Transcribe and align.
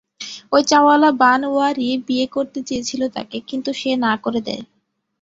ওই 0.51 0.61
চা-ওয়ালা 0.63 1.09
বানওয়ারি, 1.21 1.89
বিয়ে 2.07 2.25
করতে 2.27 2.59
চেয়েছিলো 2.63 3.05
তাকে, 3.09 3.37
কিন্তু 3.49 3.69
সে 3.73 3.91
না 3.97 4.13
করে 4.23 4.39
দেয়। 4.41 4.63